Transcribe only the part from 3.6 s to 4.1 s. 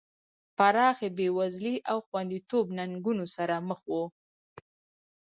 مخ وو.